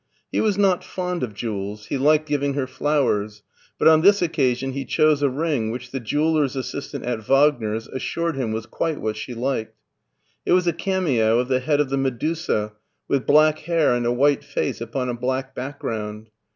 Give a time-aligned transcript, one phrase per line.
[0.31, 3.43] He was not fond of jewels; he liked giving her flowers,
[3.77, 8.35] but on this occasion he chose a ring which the jeweller's assistant at Wagner's assured
[8.35, 9.77] him v^ras quite what she liked.
[10.43, 12.73] It was a cameo of the head of the Medusa,
[13.07, 16.31] with black hair and a white face upon a black background.